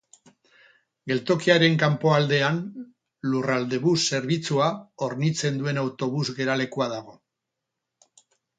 Geltokiaren 1.11 1.75
kanpoaldean 1.83 2.57
Lurraldebus 3.35 3.95
zerbitzua 4.15 4.71
hornitzen 5.09 5.63
duen 5.63 5.85
autobus 5.85 6.27
geralekua 6.41 6.93
dago. 6.99 7.19